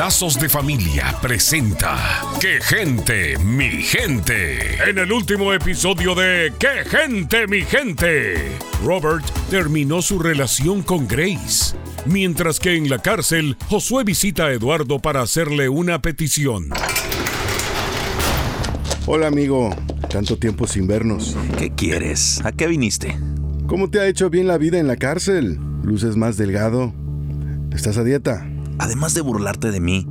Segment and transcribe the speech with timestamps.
[0.00, 4.82] Lazos de Familia presenta ¡Qué gente, mi gente!
[4.88, 8.50] En el último episodio de ¡Qué gente, mi gente!
[8.82, 11.76] Robert terminó su relación con Grace,
[12.06, 16.70] mientras que en la cárcel Josué visita a Eduardo para hacerle una petición.
[19.12, 19.70] Hola amigo,
[20.08, 21.36] tanto tiempo sin vernos.
[21.58, 22.40] ¿Qué quieres?
[22.44, 23.18] ¿A qué viniste?
[23.66, 25.58] ¿Cómo te ha hecho bien la vida en la cárcel?
[25.82, 26.92] Luces más delgado.
[27.72, 28.48] ¿Estás a dieta?
[28.78, 30.06] Además de burlarte de mí,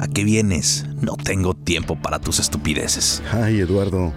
[0.00, 0.84] ¿a qué vienes?
[1.00, 3.22] No tengo tiempo para tus estupideces.
[3.32, 4.12] Ay, Eduardo,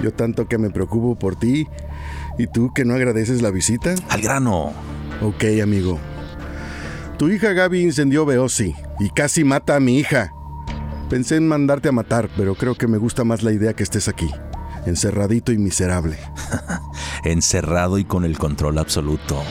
[0.00, 1.66] yo tanto que me preocupo por ti
[2.38, 3.96] y tú que no agradeces la visita.
[4.10, 4.72] Al grano.
[5.20, 5.98] Ok, amigo.
[7.18, 10.35] Tu hija Gaby incendió Beosi y casi mata a mi hija.
[11.08, 14.08] Pensé en mandarte a matar, pero creo que me gusta más la idea que estés
[14.08, 14.28] aquí,
[14.86, 16.18] encerradito y miserable.
[17.24, 19.42] Encerrado y con el control absoluto.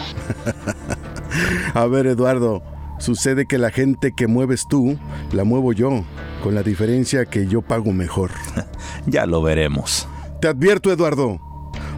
[1.74, 2.62] A ver, Eduardo,
[3.00, 4.98] sucede que la gente que mueves tú,
[5.32, 6.04] la muevo yo,
[6.44, 8.32] con la diferencia que yo pago mejor.
[9.08, 10.08] Ya lo veremos.
[10.42, 11.40] Te advierto, Eduardo,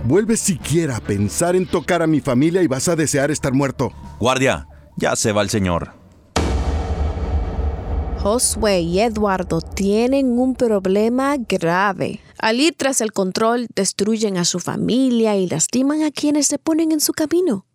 [0.03, 3.94] vuelves siquiera a pensar en tocar a mi familia y vas a desear estar muerto.
[4.19, 5.97] Guardia, ya se va el señor.
[8.30, 12.20] Josué y Eduardo tienen un problema grave.
[12.38, 16.92] Al ir tras el control, destruyen a su familia y lastiman a quienes se ponen
[16.92, 17.66] en su camino.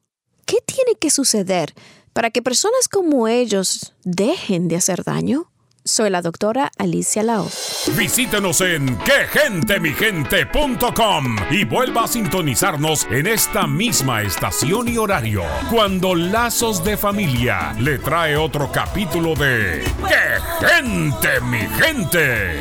[0.44, 1.72] ¿Qué tiene que suceder
[2.12, 5.50] para que personas como ellos dejen de hacer daño?
[5.84, 7.48] Soy la doctora Alicia Lao.
[7.96, 16.84] Visítenos en quegentemigente.com y vuelva a sintonizarnos en esta misma estación y horario cuando Lazos
[16.84, 22.60] de Familia le trae otro capítulo de ¡Qué gente, mi gente!